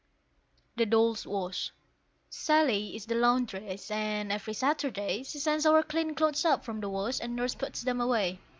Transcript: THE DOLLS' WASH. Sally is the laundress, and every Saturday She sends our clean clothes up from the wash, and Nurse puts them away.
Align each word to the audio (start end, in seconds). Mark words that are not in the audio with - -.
THE 0.77 0.87
DOLLS' 0.87 1.27
WASH. 1.27 1.69
Sally 2.27 2.95
is 2.95 3.05
the 3.05 3.13
laundress, 3.13 3.91
and 3.91 4.31
every 4.31 4.55
Saturday 4.55 5.21
She 5.21 5.37
sends 5.37 5.63
our 5.63 5.83
clean 5.83 6.15
clothes 6.15 6.43
up 6.43 6.65
from 6.65 6.79
the 6.81 6.89
wash, 6.89 7.19
and 7.21 7.35
Nurse 7.35 7.53
puts 7.53 7.83
them 7.83 8.01
away. 8.01 8.39